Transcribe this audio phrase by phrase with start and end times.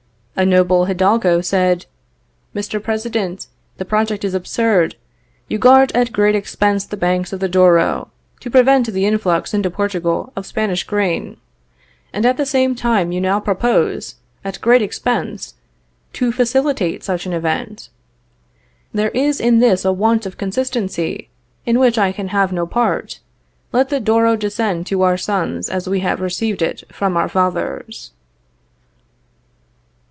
[0.37, 1.85] A noble Hidalgo said:
[2.55, 2.81] Mr.
[2.81, 3.45] President,
[3.77, 4.95] the project is absurd.
[5.47, 8.09] You guard at great expense the banks of the Douro,
[8.39, 11.37] to prevent the influx into Portugal of Spanish grain,
[12.11, 15.53] and at the same time you now propose, at great expense,
[16.13, 17.89] to facilitate such an event.
[18.91, 21.29] There is in this a want of consistency
[21.67, 23.19] in which I can have no part.
[23.71, 28.11] Let the Douro descend to our Sons as we have received it from our Fathers.